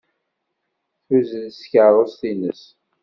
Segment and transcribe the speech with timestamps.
[1.05, 2.63] Tuzzel s tkeṛṛust-nnes.